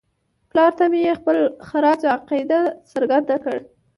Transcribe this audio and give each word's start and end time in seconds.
پلار 0.49 0.71
ته 0.77 0.83
مې 0.91 0.99
یې 1.07 1.13
خپل 1.19 1.37
خراج 1.67 2.01
عقیدت 2.15 2.65
څرګند 2.91 3.29
کړ. 3.43 3.57